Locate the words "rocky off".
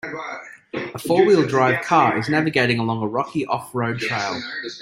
3.07-3.69